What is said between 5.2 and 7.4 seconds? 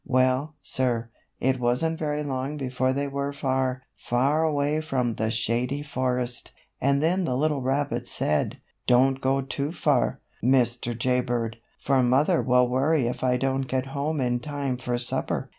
Shady Forest, and then the